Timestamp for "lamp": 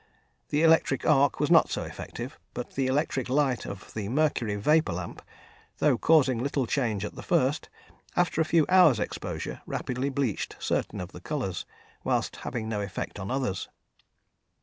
4.95-5.21